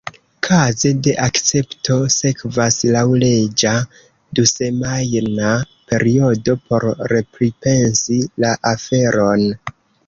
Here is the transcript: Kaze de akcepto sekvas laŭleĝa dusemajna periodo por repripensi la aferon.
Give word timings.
Kaze 0.45 0.91
de 1.07 1.11
akcepto 1.25 1.97
sekvas 2.15 2.79
laŭleĝa 2.97 3.75
dusemajna 4.41 5.53
periodo 5.93 6.59
por 6.67 6.91
repripensi 7.15 8.23
la 8.47 8.55
aferon. 8.77 9.51